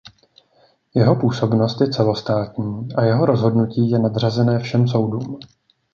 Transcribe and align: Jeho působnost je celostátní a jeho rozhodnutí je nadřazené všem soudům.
Jeho 0.93 1.15
působnost 1.15 1.81
je 1.81 1.89
celostátní 1.89 2.87
a 2.97 3.03
jeho 3.03 3.25
rozhodnutí 3.25 3.89
je 3.89 3.99
nadřazené 3.99 4.59
všem 4.59 4.87
soudům. 4.87 5.39